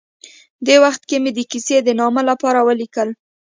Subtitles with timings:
[0.65, 3.09] دې وخت کې مې د کیسې د نامه لپاره ولیکل.